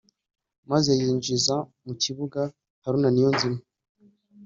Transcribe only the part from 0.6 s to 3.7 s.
maze yinjiza mu kibuga Haruna Niyonzima